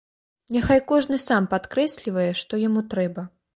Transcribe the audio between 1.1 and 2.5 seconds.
сам падкрэслівае,